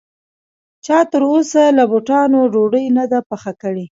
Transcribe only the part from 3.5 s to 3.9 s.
کړې